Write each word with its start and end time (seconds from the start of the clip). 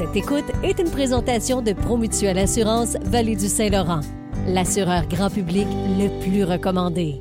Cette 0.00 0.16
écoute 0.16 0.46
est 0.62 0.78
une 0.78 0.90
présentation 0.90 1.60
de 1.60 1.74
Promutuelle 1.74 2.38
Assurance 2.38 2.96
Vallée 3.02 3.36
du 3.36 3.48
Saint-Laurent, 3.48 4.00
l'assureur 4.46 5.06
grand 5.06 5.28
public 5.28 5.66
le 5.98 6.08
plus 6.22 6.42
recommandé. 6.42 7.16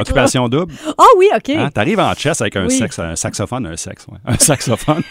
Occupation 0.00 0.48
double. 0.48 0.72
Ah 0.96 1.04
oui, 1.18 1.28
OK. 1.36 1.50
Hein, 1.50 1.68
T'arrives 1.74 2.00
en 2.00 2.14
chess 2.14 2.40
avec 2.40 2.56
un, 2.56 2.68
Oui. 2.68 2.78
sexe, 2.78 2.98
un 2.98 3.16
saxophone, 3.16 3.66
un 3.66 3.76
sexe, 3.76 4.06
ouais. 4.10 4.16
un 4.24 4.36
saxophone. 4.38 5.02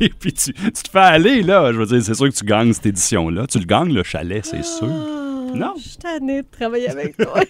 Et 0.00 0.10
puis 0.10 0.32
tu, 0.32 0.52
tu 0.54 0.70
te 0.70 0.90
fais 0.92 0.98
aller, 1.00 1.42
là. 1.42 1.72
Je 1.72 1.78
veux 1.78 1.86
dire, 1.86 2.00
c'est 2.00 2.14
sûr 2.14 2.28
que 2.28 2.34
tu 2.34 2.44
gagnes 2.44 2.72
cette 2.72 2.86
édition-là. 2.86 3.48
Tu 3.48 3.58
le 3.58 3.64
gagnes, 3.64 3.92
le 3.92 4.04
chalet, 4.04 4.46
c'est 4.46 4.64
sûr. 4.64 4.86
Non. 5.58 5.72
Je 5.76 5.88
suis 5.88 5.96
tannée 5.96 6.42
de 6.42 6.46
travailler 6.50 6.88
avec 6.90 7.16
toi. 7.18 7.34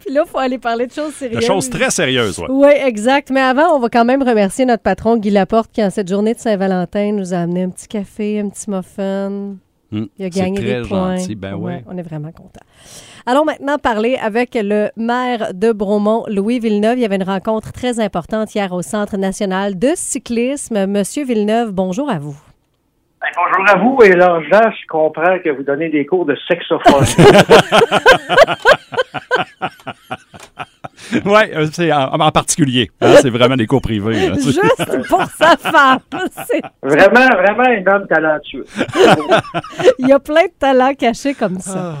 Puis 0.00 0.12
là, 0.12 0.22
il 0.24 0.28
faut 0.28 0.38
aller 0.38 0.58
parler 0.58 0.86
de 0.86 0.92
choses 0.92 1.08
De 1.12 1.16
sérieuses. 1.18 1.44
choses 1.46 1.70
très 1.70 1.90
sérieuses, 1.90 2.38
ouais. 2.38 2.46
Oui, 2.48 2.70
exact. 2.84 3.30
Mais 3.30 3.40
avant, 3.40 3.74
on 3.74 3.78
va 3.80 3.88
quand 3.88 4.04
même 4.04 4.22
remercier 4.22 4.64
notre 4.66 4.82
patron 4.82 5.16
Guy 5.16 5.30
Laporte 5.30 5.70
qui, 5.72 5.82
en 5.82 5.90
cette 5.90 6.08
journée 6.08 6.34
de 6.34 6.38
Saint-Valentin, 6.38 7.12
nous 7.12 7.32
a 7.34 7.38
amené 7.38 7.62
un 7.64 7.70
petit 7.70 7.88
café, 7.88 8.40
un 8.40 8.48
petit 8.48 8.70
muffin. 8.70 9.56
Hum, 9.92 10.08
Il 10.18 10.24
a 10.24 10.30
gagné 10.30 10.56
très 10.60 10.82
des 10.82 10.88
points. 10.88 11.16
gentil. 11.16 11.34
Ben 11.34 11.54
oui. 11.54 11.72
Ouais, 11.74 11.84
on 11.88 11.96
est 11.96 12.02
vraiment 12.02 12.32
contents. 12.32 12.60
Allons 13.26 13.44
maintenant 13.44 13.78
parler 13.78 14.16
avec 14.20 14.50
le 14.54 14.90
maire 14.96 15.54
de 15.54 15.72
Bromont, 15.72 16.24
Louis 16.28 16.58
Villeneuve. 16.58 16.98
Il 16.98 17.02
y 17.02 17.04
avait 17.04 17.16
une 17.16 17.22
rencontre 17.22 17.72
très 17.72 18.00
importante 18.00 18.54
hier 18.54 18.72
au 18.72 18.82
Centre 18.82 19.16
national 19.16 19.78
de 19.78 19.90
cyclisme. 19.94 20.86
Monsieur 20.86 21.24
Villeneuve, 21.24 21.70
bonjour 21.72 22.10
à 22.10 22.18
vous. 22.18 22.36
Bonjour 23.36 23.68
à 23.68 23.76
vous. 23.78 23.98
Et 24.02 24.14
là, 24.14 24.40
Jean, 24.50 24.70
je 24.70 24.86
comprends 24.88 25.38
que 25.42 25.50
vous 25.50 25.62
donnez 25.62 25.88
des 25.88 26.06
cours 26.06 26.26
de 26.26 26.36
saxophone. 26.48 27.04
Oui, 31.26 31.40
c'est 31.72 31.92
en, 31.92 32.14
en 32.14 32.30
particulier. 32.32 32.90
hein, 33.00 33.14
c'est 33.20 33.30
vraiment 33.30 33.56
des 33.56 33.66
cours 33.66 33.82
privés. 33.82 34.28
là. 34.30 34.34
Juste 34.36 35.06
pour 35.08 35.22
sa 35.38 35.56
femme. 35.56 35.98
C'est- 36.46 36.62
vraiment, 36.82 37.28
vraiment 37.36 37.64
un 37.64 37.86
homme 37.94 38.06
talentueux. 38.08 38.64
Il 39.98 40.08
y 40.08 40.12
a 40.12 40.18
plein 40.18 40.44
de 40.44 40.52
talents 40.58 40.94
cachés 40.94 41.34
comme 41.34 41.58
ça. 41.60 41.94
Ah, 41.94 41.98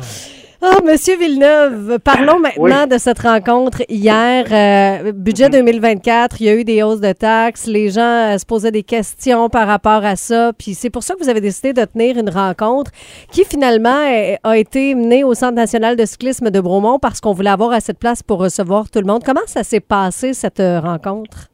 Monsieur 0.84 1.18
Villeneuve, 1.18 1.98
parlons 1.98 2.38
maintenant 2.38 2.86
de 2.86 2.96
cette 2.96 3.18
rencontre 3.18 3.82
hier. 3.88 4.46
Euh, 4.50 5.12
budget 5.12 5.50
2024, 5.50 6.40
il 6.40 6.46
y 6.46 6.48
a 6.48 6.54
eu 6.54 6.64
des 6.64 6.82
hausses 6.82 7.00
de 7.00 7.12
taxes. 7.12 7.66
Les 7.66 7.90
gens 7.90 8.34
euh, 8.34 8.38
se 8.38 8.46
posaient 8.46 8.70
des 8.70 8.82
questions 8.82 9.48
par 9.50 9.66
rapport 9.66 10.04
à 10.04 10.16
ça. 10.16 10.52
Puis 10.56 10.74
c'est 10.74 10.90
pour 10.90 11.02
ça 11.02 11.14
que 11.14 11.22
vous 11.22 11.28
avez 11.28 11.40
décidé 11.40 11.72
de 11.72 11.84
tenir 11.84 12.16
une 12.16 12.30
rencontre 12.30 12.92
qui 13.30 13.44
finalement 13.44 14.06
a 14.42 14.56
été 14.56 14.94
menée 14.94 15.22
au 15.24 15.34
Centre 15.34 15.54
national 15.54 15.96
de 15.96 16.04
cyclisme 16.06 16.50
de 16.50 16.60
Bromont 16.60 16.98
parce 16.98 17.20
qu'on 17.20 17.32
voulait 17.32 17.50
avoir 17.50 17.72
assez 17.72 17.92
de 17.92 17.98
place 17.98 18.22
pour 18.22 18.38
recevoir 18.38 18.88
tout 18.90 19.00
le 19.00 19.06
monde. 19.06 19.22
Comment 19.24 19.40
ça 19.46 19.64
s'est 19.64 19.80
passé, 19.80 20.32
cette 20.32 20.60
euh, 20.60 20.80
rencontre? 20.80 21.50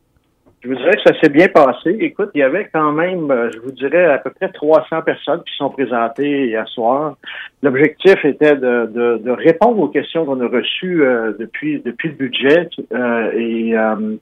Je 0.62 0.68
vous 0.68 0.74
dirais 0.74 0.92
que 0.92 1.02
ça 1.06 1.18
s'est 1.18 1.30
bien 1.30 1.48
passé. 1.48 1.96
Écoute, 2.00 2.30
il 2.34 2.40
y 2.40 2.42
avait 2.42 2.68
quand 2.70 2.92
même, 2.92 3.30
euh, 3.30 3.50
je 3.50 3.60
vous 3.60 3.72
dirais, 3.72 4.04
à 4.04 4.18
peu 4.18 4.28
près 4.28 4.50
300 4.50 5.00
personnes 5.02 5.42
qui 5.44 5.56
sont 5.56 5.70
présentées 5.70 6.48
hier 6.48 6.68
soir. 6.68 7.16
L'objectif 7.62 8.22
était 8.26 8.56
de, 8.56 8.86
de, 8.92 9.22
de 9.24 9.30
répondre 9.30 9.80
aux 9.80 9.88
questions 9.88 10.26
qu'on 10.26 10.40
a 10.40 10.48
reçues 10.48 11.02
euh, 11.02 11.32
depuis, 11.38 11.80
depuis 11.80 12.10
le 12.10 12.14
budget. 12.14 12.68
Euh, 12.92 13.32
et 13.32 13.74
euh, 13.74 14.16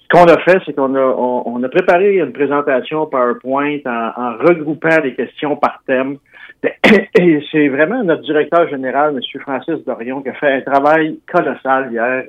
ce 0.00 0.08
qu'on 0.08 0.24
a 0.24 0.36
fait, 0.40 0.58
c'est 0.66 0.74
qu'on 0.74 0.96
a, 0.96 1.00
on, 1.00 1.62
a 1.62 1.68
préparé 1.68 2.16
une 2.16 2.32
présentation 2.32 3.06
PowerPoint 3.06 3.78
en, 3.86 4.10
en 4.16 4.36
regroupant 4.38 5.00
les 5.04 5.14
questions 5.14 5.54
par 5.54 5.80
thème. 5.86 6.16
Et 7.20 7.40
c'est 7.52 7.68
vraiment 7.68 8.02
notre 8.02 8.22
directeur 8.22 8.68
général, 8.68 9.14
M. 9.14 9.40
Francis 9.42 9.84
Dorion, 9.84 10.22
qui 10.22 10.30
a 10.30 10.34
fait 10.34 10.54
un 10.54 10.60
travail 10.62 11.18
colossal 11.30 11.92
hier. 11.92 12.24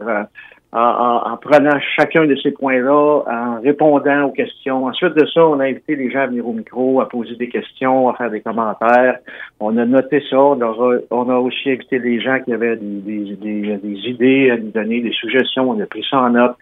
En, 0.75 0.79
en- 0.79 1.31
en 1.33 1.37
prenant 1.37 1.77
chacun 1.95 2.25
de 2.25 2.35
ces 2.35 2.51
points-là, 2.51 3.23
en 3.27 3.61
répondant 3.61 4.25
aux 4.25 4.31
questions. 4.31 4.85
Ensuite 4.85 5.13
de 5.15 5.25
ça, 5.25 5.45
on 5.47 5.59
a 5.59 5.65
invité 5.65 5.95
les 5.95 6.11
gens 6.11 6.19
à 6.19 6.27
venir 6.27 6.47
au 6.47 6.53
micro, 6.53 6.99
à 7.01 7.07
poser 7.09 7.35
des 7.35 7.47
questions, 7.49 8.09
à 8.09 8.13
faire 8.15 8.29
des 8.29 8.41
commentaires. 8.41 9.19
On 9.59 9.77
a 9.77 9.85
noté 9.85 10.21
ça. 10.29 10.37
On 10.39 10.61
a, 10.61 10.99
on 11.11 11.29
a 11.29 11.37
aussi 11.37 11.71
invité 11.71 11.97
les 11.99 12.19
gens 12.19 12.39
qui 12.43 12.53
avaient 12.53 12.75
des, 12.75 13.01
des- 13.01 13.35
des- 13.35 13.77
des 13.77 13.99
idées 14.09 14.51
à 14.51 14.57
nous 14.57 14.71
donner, 14.71 15.01
des 15.01 15.13
suggestions. 15.13 15.69
On 15.71 15.79
a 15.81 15.85
pris 15.85 16.05
ça 16.09 16.19
en 16.19 16.29
note. 16.31 16.55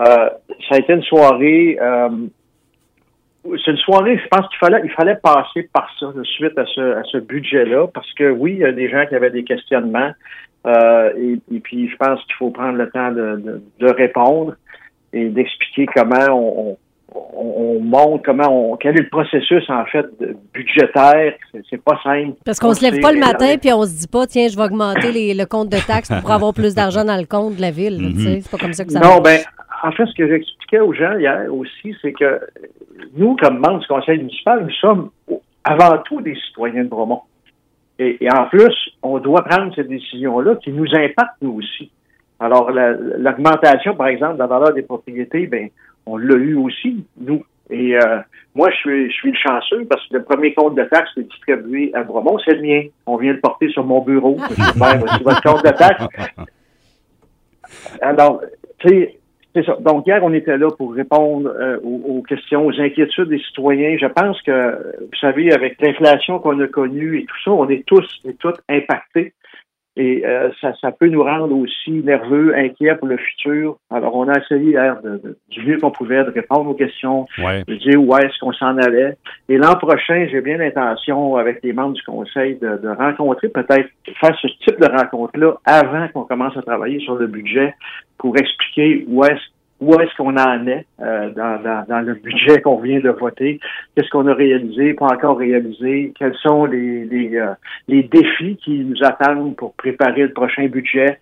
Euh, 0.00 0.28
ça 0.68 0.76
a 0.76 0.78
été 0.78 0.92
une 0.94 1.02
soirée. 1.02 1.78
euh, 1.80 2.08
c'est 3.44 3.70
une 3.72 3.76
soirée, 3.78 4.18
je 4.22 4.28
pense 4.28 4.46
qu'il 4.48 4.58
fallait, 4.58 4.80
il 4.84 4.90
fallait 4.90 5.16
passer 5.16 5.68
par 5.72 5.88
ça 5.98 6.06
de 6.14 6.22
suite 6.24 6.56
à 6.58 6.64
ce, 6.66 6.80
à 6.98 7.02
ce 7.04 7.18
budget-là, 7.18 7.86
parce 7.92 8.12
que 8.14 8.30
oui, 8.30 8.52
il 8.52 8.58
y 8.58 8.64
a 8.64 8.72
des 8.72 8.88
gens 8.88 9.04
qui 9.06 9.14
avaient 9.14 9.30
des 9.30 9.44
questionnements, 9.44 10.12
euh, 10.66 11.10
et, 11.18 11.40
et 11.54 11.60
puis 11.60 11.88
je 11.90 11.96
pense 11.96 12.22
qu'il 12.24 12.34
faut 12.36 12.50
prendre 12.50 12.78
le 12.78 12.88
temps 12.90 13.10
de, 13.10 13.36
de, 13.44 13.62
de 13.80 13.92
répondre 13.92 14.54
et 15.12 15.28
d'expliquer 15.28 15.86
comment 15.94 16.26
on, 16.30 16.76
on, 17.14 17.76
on 17.76 17.80
monte, 17.80 18.24
comment 18.24 18.48
on, 18.72 18.76
quel 18.76 18.96
est 18.96 19.02
le 19.02 19.08
processus 19.08 19.68
en 19.68 19.84
fait 19.86 20.06
budgétaire. 20.54 21.34
C'est, 21.68 21.82
pas 21.82 21.98
simple. 22.02 22.36
Parce 22.44 22.58
qu'on 22.58 22.68
On 22.70 22.74
se 22.74 22.82
lève 22.82 23.00
pas 23.00 23.12
le 23.12 23.18
matin 23.18 23.56
puis 23.60 23.72
on 23.72 23.82
se 23.84 23.98
dit 24.00 24.08
pas, 24.08 24.26
tiens, 24.26 24.48
je 24.48 24.56
vais 24.56 24.62
augmenter 24.64 25.12
les- 25.12 25.34
le 25.34 25.46
compte 25.46 25.68
de 25.68 25.78
taxes 25.86 26.10
pour 26.20 26.30
avoir 26.30 26.54
plus 26.54 26.74
d'argent 26.74 27.04
dans 27.04 27.16
le 27.18 27.26
compte 27.26 27.56
de 27.56 27.60
la 27.60 27.70
ville. 27.70 28.14
sais. 28.16 28.40
C'est 28.40 28.50
pas 28.50 28.58
comme 28.58 28.72
ça 28.72 28.84
que 28.84 28.92
ça 28.92 29.00
Non, 29.00 29.20
marche. 29.20 29.22
ben, 29.24 29.38
en 29.82 29.92
fait, 29.92 30.06
ce 30.06 30.14
que 30.14 30.28
j'expliquais 30.28 30.80
aux 30.80 30.92
gens 30.92 31.18
hier 31.18 31.46
aussi, 31.52 31.94
c'est 32.00 32.12
que 32.12 32.40
nous, 33.16 33.36
comme 33.36 33.58
membres 33.58 33.80
du 33.80 33.86
conseil 33.86 34.18
municipal, 34.18 34.62
nous 34.64 34.70
sommes 34.72 35.10
avant 35.64 35.98
tout 35.98 36.20
des 36.20 36.34
citoyens 36.46 36.84
de 36.84 36.88
Bromont. 36.88 37.22
Et, 37.98 38.24
et 38.24 38.30
en 38.32 38.46
plus, 38.46 38.74
on 39.02 39.18
doit 39.18 39.42
prendre 39.44 39.74
ces 39.74 39.84
décisions-là 39.84 40.56
qui 40.56 40.70
nous 40.72 40.86
impactent 40.94 41.40
nous 41.42 41.52
aussi. 41.58 41.90
Alors, 42.40 42.70
la- 42.70 42.92
l'augmentation, 42.92 43.94
par 43.94 44.08
exemple, 44.08 44.34
de 44.34 44.38
la 44.40 44.46
valeur 44.46 44.72
des 44.72 44.82
propriétés, 44.82 45.46
ben, 45.46 45.68
on 46.06 46.16
l'a 46.16 46.34
eu 46.36 46.54
aussi, 46.56 47.04
nous. 47.20 47.44
Et 47.70 47.96
euh, 47.96 48.18
moi, 48.54 48.70
je 48.70 48.76
suis, 48.76 49.10
je 49.10 49.14
suis 49.14 49.30
le 49.30 49.36
chanceux 49.38 49.84
parce 49.88 50.04
que 50.08 50.14
le 50.16 50.24
premier 50.24 50.52
compte 50.52 50.74
de 50.74 50.82
taxes 50.84 51.12
qui 51.14 51.20
est 51.20 51.24
distribué 51.24 51.90
à 51.94 52.02
Bromont, 52.02 52.38
c'est 52.44 52.54
le 52.54 52.62
mien. 52.62 52.82
On 53.06 53.16
vient 53.16 53.32
le 53.32 53.40
porter 53.40 53.68
sur 53.70 53.84
mon 53.84 54.00
bureau. 54.00 54.36
Ben, 54.76 54.96
voici 54.98 55.22
votre 55.22 55.42
compte 55.42 55.64
de 55.64 55.70
taxes. 55.70 56.04
Alors, 58.00 58.42
tu 58.78 58.88
sais, 58.88 59.18
c'est 59.54 59.64
ça. 59.64 59.76
Donc, 59.80 60.06
hier, 60.06 60.20
on 60.22 60.32
était 60.32 60.56
là 60.56 60.68
pour 60.70 60.94
répondre 60.94 61.50
euh, 61.50 61.78
aux, 61.82 62.18
aux 62.18 62.22
questions, 62.22 62.66
aux 62.66 62.80
inquiétudes 62.80 63.28
des 63.28 63.38
citoyens. 63.38 63.96
Je 64.00 64.06
pense 64.06 64.40
que, 64.42 64.98
vous 65.00 65.18
savez, 65.20 65.52
avec 65.52 65.80
l'inflation 65.80 66.38
qu'on 66.38 66.58
a 66.60 66.66
connue 66.66 67.18
et 67.18 67.24
tout 67.24 67.36
ça, 67.44 67.50
on 67.50 67.68
est 67.68 67.84
tous 67.86 68.20
et 68.24 68.34
toutes 68.34 68.60
impactés. 68.68 69.34
Et 69.94 70.24
euh, 70.24 70.48
ça, 70.60 70.72
ça 70.80 70.90
peut 70.90 71.08
nous 71.08 71.22
rendre 71.22 71.54
aussi 71.54 71.90
nerveux, 71.90 72.54
inquiets 72.56 72.94
pour 72.94 73.08
le 73.08 73.18
futur. 73.18 73.76
Alors, 73.90 74.16
on 74.16 74.26
a 74.26 74.38
essayé 74.38 74.70
hier 74.70 75.00
de, 75.02 75.18
de- 75.18 75.36
du 75.50 75.66
mieux 75.66 75.78
qu'on 75.78 75.90
pouvait 75.90 76.24
de 76.24 76.30
répondre 76.30 76.70
aux 76.70 76.74
questions, 76.74 77.26
Ouais. 77.38 77.62
de 77.68 77.74
dire 77.74 78.00
où 78.02 78.16
est-ce 78.16 78.38
qu'on 78.40 78.52
s'en 78.52 78.78
allait. 78.78 79.16
Et 79.50 79.58
l'an 79.58 79.74
prochain, 79.74 80.26
j'ai 80.30 80.40
bien 80.40 80.56
l'intention, 80.56 81.36
avec 81.36 81.60
les 81.62 81.74
membres 81.74 81.92
du 81.92 82.02
conseil, 82.04 82.56
de, 82.56 82.78
de 82.78 82.88
rencontrer, 82.88 83.48
peut-être 83.50 83.90
faire 84.18 84.34
ce 84.40 84.46
type 84.64 84.80
de 84.80 84.86
rencontre-là 84.90 85.56
avant 85.66 86.08
qu'on 86.08 86.22
commence 86.24 86.56
à 86.56 86.62
travailler 86.62 86.98
sur 87.00 87.16
le 87.16 87.26
budget 87.26 87.74
pour 88.16 88.34
expliquer 88.38 89.04
où 89.08 89.22
est-ce 89.24 89.42
où 89.82 89.94
est-ce 90.00 90.14
qu'on 90.16 90.36
en 90.36 90.66
est 90.66 90.86
euh, 91.00 91.30
dans, 91.30 91.60
dans, 91.62 91.84
dans 91.88 92.00
le 92.00 92.14
budget 92.14 92.60
qu'on 92.62 92.78
vient 92.80 93.00
de 93.00 93.10
voter, 93.10 93.58
qu'est-ce 93.96 94.08
qu'on 94.10 94.26
a 94.28 94.34
réalisé, 94.34 94.94
pas 94.94 95.06
encore 95.06 95.38
réalisé, 95.38 96.12
quels 96.18 96.34
sont 96.36 96.64
les, 96.66 97.04
les, 97.04 97.36
euh, 97.36 97.52
les 97.88 98.04
défis 98.04 98.56
qui 98.64 98.78
nous 98.84 99.02
attendent 99.02 99.56
pour 99.56 99.74
préparer 99.74 100.22
le 100.22 100.32
prochain 100.32 100.66
budget, 100.66 101.18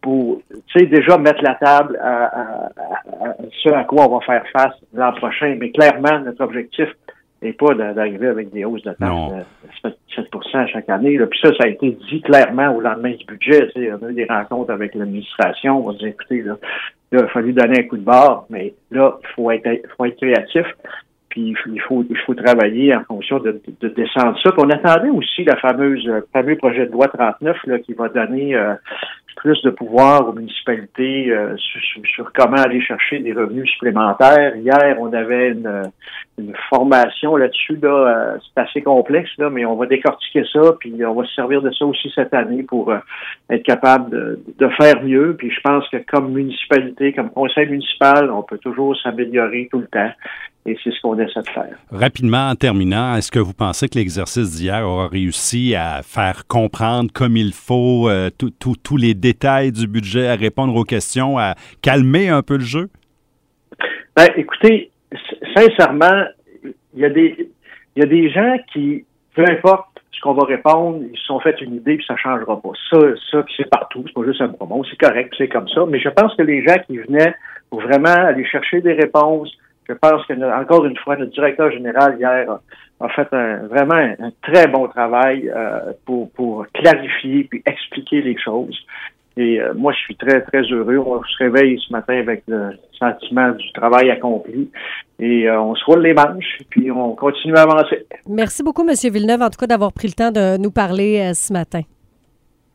pour 0.00 0.40
tu 0.50 0.78
sais 0.78 0.86
déjà 0.86 1.18
mettre 1.18 1.42
la 1.42 1.54
table 1.56 1.98
à, 2.00 2.24
à- 2.26 2.66
à- 2.66 3.28
à 3.30 3.34
ce 3.62 3.68
à 3.70 3.82
quoi 3.84 4.06
on 4.08 4.18
va 4.18 4.24
faire 4.24 4.44
face 4.52 4.74
l'an 4.94 5.12
prochain. 5.14 5.56
Mais 5.58 5.70
clairement, 5.70 6.20
notre 6.20 6.44
objectif 6.44 6.88
n'est 7.42 7.52
pas 7.52 7.74
d'a- 7.74 7.94
d'arriver 7.94 8.28
avec 8.28 8.50
des 8.52 8.64
hausses 8.64 8.82
de 8.82 8.92
taxes 8.92 9.10
de 9.84 9.90
7 10.14 10.26
à 10.54 10.66
chaque 10.68 10.88
année. 10.88 11.16
Là. 11.18 11.26
Puis 11.26 11.40
ça, 11.42 11.50
ça 11.56 11.64
a 11.64 11.68
été 11.68 11.96
dit 12.10 12.20
clairement 12.22 12.74
au 12.76 12.80
lendemain 12.80 13.12
du 13.12 13.24
budget. 13.24 13.70
On 14.00 14.06
a 14.06 14.10
eu 14.10 14.14
des 14.14 14.24
rencontres 14.24 14.70
avec 14.72 14.94
l'administration. 14.94 15.78
On 15.84 15.90
va 15.90 15.98
dire, 15.98 16.08
écoutez, 16.08 16.42
là, 16.42 16.56
là, 17.12 17.20
il 17.20 17.24
a 17.24 17.28
fallu 17.28 17.52
donner 17.52 17.80
un 17.80 17.88
coup 17.88 17.96
de 17.96 18.04
barre, 18.04 18.44
mais 18.50 18.74
là, 18.90 19.18
il 19.22 19.28
faut 19.34 19.50
être, 19.50 19.68
faut 19.96 20.04
être 20.04 20.16
créatif. 20.16 20.66
Puis 21.28 21.48
il 21.50 21.56
faut- 21.56 21.70
il 21.70 21.80
faut, 21.82 22.04
il 22.08 22.16
faut 22.18 22.34
travailler 22.34 22.94
en 22.94 23.04
fonction 23.04 23.38
de, 23.38 23.60
de 23.80 23.88
descendre 23.88 24.38
ça. 24.42 24.50
Puis 24.50 24.62
on 24.64 24.70
attendait 24.70 25.10
aussi 25.10 25.44
la 25.44 25.56
fameuse 25.56 26.06
euh, 26.08 26.20
fameux 26.32 26.56
projet 26.56 26.86
de 26.86 26.92
loi 26.92 27.06
39 27.08 27.56
là, 27.66 27.78
qui 27.80 27.92
va 27.92 28.08
donner 28.08 28.54
euh, 28.56 28.74
plus 29.38 29.60
de 29.62 29.70
pouvoir 29.70 30.28
aux 30.28 30.32
municipalités 30.32 31.30
euh, 31.30 31.56
sur, 31.56 31.80
sur- 32.04 32.32
comment 32.32 32.56
aller 32.56 32.80
chercher 32.80 33.20
des 33.20 33.32
revenus 33.32 33.68
supplémentaires. 33.70 34.56
Hier, 34.56 34.96
on 34.98 35.12
avait 35.12 35.50
une, 35.50 35.90
une 36.38 36.52
formation 36.68 37.36
là-dessus. 37.36 37.78
Là, 37.80 37.88
euh, 37.88 38.38
c'est 38.42 38.60
assez 38.60 38.82
complexe, 38.82 39.30
là, 39.38 39.48
mais 39.48 39.64
on 39.64 39.76
va 39.76 39.86
décortiquer 39.86 40.44
ça, 40.52 40.60
puis 40.80 40.92
on 41.04 41.14
va 41.14 41.24
se 41.24 41.34
servir 41.34 41.62
de 41.62 41.70
ça 41.70 41.84
aussi 41.86 42.10
cette 42.14 42.34
année 42.34 42.64
pour 42.64 42.90
euh, 42.90 42.98
être 43.48 43.62
capable 43.62 44.10
de, 44.10 44.40
de 44.58 44.68
faire 44.80 45.02
mieux. 45.02 45.36
Puis 45.38 45.50
je 45.50 45.60
pense 45.60 45.88
que 45.88 45.98
comme 46.12 46.32
municipalité, 46.32 47.12
comme 47.12 47.30
conseil 47.30 47.66
municipal, 47.68 48.30
on 48.30 48.42
peut 48.42 48.58
toujours 48.58 48.96
s'améliorer 49.00 49.68
tout 49.70 49.78
le 49.78 49.86
temps. 49.86 50.12
Et 50.68 50.76
c'est 50.84 50.90
ce 50.90 51.00
qu'on 51.00 51.18
essaie 51.18 51.40
de 51.40 51.48
faire. 51.48 51.78
Rapidement, 51.90 52.50
en 52.50 52.54
terminant, 52.54 53.16
est-ce 53.16 53.30
que 53.30 53.38
vous 53.38 53.54
pensez 53.54 53.88
que 53.88 53.98
l'exercice 53.98 54.56
d'hier 54.56 54.86
aura 54.86 55.08
réussi 55.08 55.74
à 55.74 56.02
faire 56.02 56.46
comprendre 56.46 57.10
comme 57.10 57.38
il 57.38 57.54
faut 57.54 58.10
euh, 58.10 58.28
tous 58.30 58.96
les 58.98 59.14
détails 59.14 59.72
du 59.72 59.86
budget, 59.86 60.28
à 60.28 60.34
répondre 60.34 60.74
aux 60.74 60.84
questions, 60.84 61.38
à 61.38 61.54
calmer 61.80 62.28
un 62.28 62.42
peu 62.42 62.54
le 62.54 62.64
jeu? 62.64 62.90
Ben, 64.14 64.28
écoutez, 64.36 64.90
sincèrement, 65.56 66.24
il 66.94 67.00
y 67.00 67.04
a 67.06 67.10
des, 67.10 67.50
il 67.96 68.00
y 68.00 68.02
a 68.02 68.06
des 68.06 68.30
gens 68.30 68.56
qui, 68.70 69.06
peu 69.34 69.44
importe 69.48 69.86
ce 70.12 70.20
qu'on 70.20 70.34
va 70.34 70.44
répondre, 70.44 71.00
ils 71.10 71.16
se 71.16 71.24
sont 71.24 71.40
fait 71.40 71.58
une 71.62 71.76
idée 71.76 71.96
puis 71.96 72.04
ça 72.06 72.16
changera 72.16 72.60
pas. 72.60 72.72
Ça, 72.90 72.98
ça, 73.30 73.44
c'est 73.56 73.70
partout, 73.70 74.04
c'est 74.06 74.12
pas 74.12 74.24
juste 74.24 74.42
un 74.42 74.48
promo, 74.48 74.84
c'est 74.90 74.98
correct, 74.98 75.32
c'est 75.38 75.48
comme 75.48 75.68
ça. 75.68 75.86
Mais 75.88 75.98
je 75.98 76.08
pense 76.10 76.34
que 76.34 76.42
les 76.42 76.62
gens 76.66 76.76
qui 76.86 76.98
venaient 76.98 77.34
pour 77.70 77.80
vraiment 77.80 78.08
aller 78.08 78.44
chercher 78.44 78.80
des 78.80 78.94
réponses, 78.94 79.50
je 79.88 79.94
pense 79.94 80.24
que, 80.26 80.60
encore 80.60 80.84
une 80.84 80.96
fois, 80.96 81.16
notre 81.16 81.32
directeur 81.32 81.70
général 81.70 82.16
hier 82.18 82.58
a, 83.00 83.08
fait 83.10 83.28
vraiment 83.68 83.94
un, 83.94 84.30
très 84.42 84.66
bon 84.66 84.86
travail 84.88 85.50
euh, 85.54 85.92
pour, 86.04 86.66
clarifier 86.74 87.44
puis 87.44 87.62
expliquer 87.64 88.22
les 88.22 88.36
choses. 88.38 88.76
Et 89.36 89.60
euh, 89.60 89.72
moi, 89.74 89.92
je 89.92 89.98
suis 89.98 90.16
très, 90.16 90.40
très 90.42 90.62
heureux. 90.62 90.98
On 90.98 91.22
se 91.22 91.36
réveille 91.38 91.80
ce 91.86 91.92
matin 91.92 92.18
avec 92.18 92.42
le 92.48 92.72
sentiment 92.98 93.50
du 93.52 93.72
travail 93.72 94.10
accompli. 94.10 94.68
Et 95.20 95.48
euh, 95.48 95.60
on 95.60 95.74
se 95.74 95.84
roule 95.84 96.02
les 96.02 96.12
manches, 96.12 96.58
puis 96.70 96.90
on 96.90 97.14
continue 97.14 97.54
à 97.54 97.62
avancer. 97.62 98.04
Merci 98.28 98.62
beaucoup, 98.62 98.86
M. 98.86 98.94
Villeneuve, 99.10 99.42
en 99.42 99.50
tout 99.50 99.58
cas, 99.58 99.66
d'avoir 99.66 99.92
pris 99.92 100.08
le 100.08 100.14
temps 100.14 100.32
de 100.32 100.60
nous 100.60 100.72
parler 100.72 101.32
ce 101.34 101.52
matin. 101.52 101.82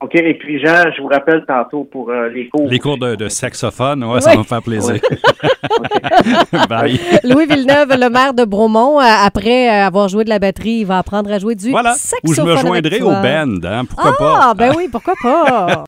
OK. 0.03 0.15
Et 0.15 0.33
puis, 0.33 0.59
Jean, 0.59 0.83
je 0.95 1.01
vous 1.01 1.07
rappelle 1.07 1.45
tantôt 1.47 1.85
pour 1.85 2.11
les 2.11 2.49
cours. 2.49 2.67
Les 2.69 2.79
cours 2.79 2.97
de, 2.97 3.27
saxophone, 3.29 4.03
ouais, 4.03 4.21
ça 4.21 4.31
va 4.31 4.37
me 4.37 4.43
faire 4.43 4.61
plaisir. 4.61 4.95
Bye. 6.69 6.99
Louis 7.23 7.45
Villeneuve, 7.45 7.89
le 7.89 8.09
maire 8.09 8.33
de 8.33 8.43
Bromont, 8.43 8.99
après 8.99 9.69
avoir 9.69 10.09
joué 10.09 10.25
de 10.25 10.29
la 10.29 10.39
batterie, 10.39 10.79
il 10.81 10.85
va 10.85 10.97
apprendre 10.97 11.31
à 11.31 11.39
jouer 11.39 11.55
du 11.55 11.71
voilà. 11.71 11.93
saxophone. 11.93 12.29
Ou 12.29 12.33
je 12.33 12.41
me 12.41 12.57
joindrai 12.57 13.01
au 13.01 13.11
band, 13.11 13.59
hein, 13.63 13.85
pourquoi 13.85 14.11
ah, 14.13 14.17
pas? 14.17 14.39
Ah, 14.41 14.53
ben 14.53 14.73
oui, 14.75 14.89
pourquoi 14.91 15.13
pas? 15.21 15.67